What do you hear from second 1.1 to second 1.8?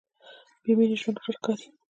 خړ ښکاري.